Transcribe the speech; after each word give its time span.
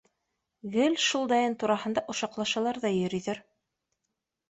Гел 0.75 0.97
шул 1.09 1.27
Даян 1.33 1.59
тураһында 1.65 2.05
ошаҡлашалар 2.17 2.83
ҙа 2.89 2.95
йөрөйҙәр. 3.01 3.47